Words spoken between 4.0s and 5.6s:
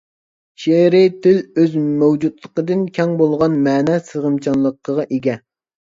سىغىمچانلىقىغا ئىگە.